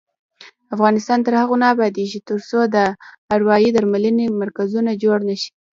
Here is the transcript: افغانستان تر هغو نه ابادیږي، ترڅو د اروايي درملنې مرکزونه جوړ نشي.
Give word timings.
افغانستان 0.75 1.19
تر 1.25 1.33
هغو 1.41 1.55
نه 1.61 1.67
ابادیږي، 1.73 2.19
ترڅو 2.29 2.59
د 2.75 2.77
اروايي 3.35 3.69
درملنې 3.77 4.25
مرکزونه 4.41 4.91
جوړ 5.03 5.17
نشي. 5.29 5.49